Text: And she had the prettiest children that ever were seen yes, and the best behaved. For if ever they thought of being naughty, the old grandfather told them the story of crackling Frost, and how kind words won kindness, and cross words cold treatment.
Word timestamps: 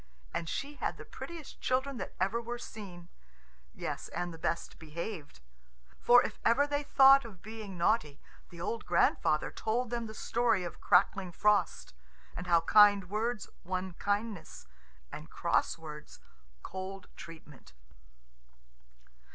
And 0.33 0.49
she 0.49 0.77
had 0.77 0.97
the 0.97 1.05
prettiest 1.05 1.61
children 1.61 1.97
that 1.97 2.15
ever 2.19 2.41
were 2.41 2.57
seen 2.57 3.09
yes, 3.71 4.07
and 4.07 4.33
the 4.33 4.39
best 4.39 4.79
behaved. 4.79 5.41
For 5.99 6.23
if 6.23 6.39
ever 6.43 6.65
they 6.65 6.81
thought 6.81 7.23
of 7.23 7.43
being 7.43 7.77
naughty, 7.77 8.19
the 8.49 8.59
old 8.59 8.83
grandfather 8.87 9.51
told 9.51 9.91
them 9.91 10.07
the 10.07 10.15
story 10.15 10.63
of 10.63 10.81
crackling 10.81 11.31
Frost, 11.31 11.93
and 12.35 12.47
how 12.47 12.61
kind 12.61 13.11
words 13.11 13.47
won 13.63 13.93
kindness, 13.99 14.65
and 15.11 15.29
cross 15.29 15.77
words 15.77 16.19
cold 16.63 17.07
treatment. 17.15 17.73